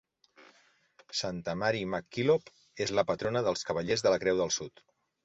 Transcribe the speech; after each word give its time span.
Santa 1.19 1.53
Mary 1.63 1.83
MacKillop 1.95 2.49
és 2.87 2.95
la 3.01 3.05
patrona 3.11 3.45
dels 3.49 3.63
Cavallers 3.69 4.05
de 4.07 4.15
la 4.15 4.21
Creu 4.25 4.41
del 4.41 4.53
Sud. 4.57 4.83